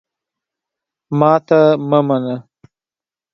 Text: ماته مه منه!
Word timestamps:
ماته 1.19 1.59
مه 1.89 1.99
منه! 2.07 2.35